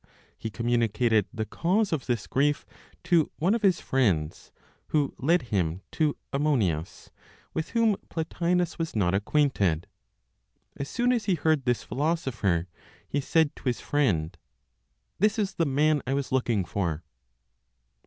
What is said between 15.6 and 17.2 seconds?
man I was looking for!"